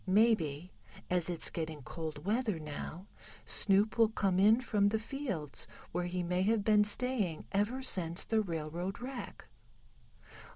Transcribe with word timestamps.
Maybe, 0.07 0.71
as 1.11 1.29
it's 1.29 1.51
getting 1.51 1.83
cold 1.83 2.25
weather 2.25 2.57
now, 2.57 3.05
Snoop 3.45 3.99
will 3.99 4.09
come 4.09 4.39
in 4.39 4.59
from 4.59 4.89
the 4.89 4.97
fields 4.97 5.67
where 5.91 6.07
he 6.07 6.23
may 6.23 6.41
have 6.41 6.63
been 6.63 6.83
staying 6.85 7.45
ever 7.51 7.83
since 7.83 8.23
the 8.23 8.41
railroad 8.41 8.99
wreck." 8.99 9.45